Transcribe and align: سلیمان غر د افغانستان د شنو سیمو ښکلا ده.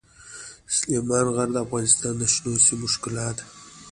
سلیمان 0.75 1.25
غر 1.35 1.49
د 1.53 1.57
افغانستان 1.65 2.13
د 2.17 2.23
شنو 2.33 2.51
سیمو 2.65 2.87
ښکلا 2.93 3.27
ده. 3.37 3.43